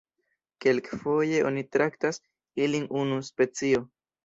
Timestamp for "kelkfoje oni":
0.63-1.65